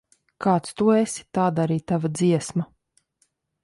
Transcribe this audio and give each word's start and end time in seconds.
Kāds 0.45 0.73
tu 0.81 0.87
esi, 0.95 1.27
tāda 1.41 1.69
arī 1.69 1.79
tava 1.93 2.15
dziesma. 2.19 2.71